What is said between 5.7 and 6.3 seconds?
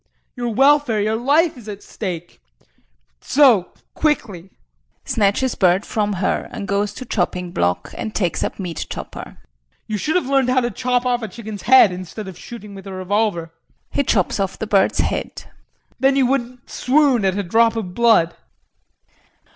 from